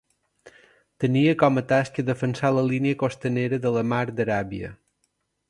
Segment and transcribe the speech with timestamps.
[1.03, 4.75] Tenia com a tasca defensar la línia costanera de la mar d'Aràbia.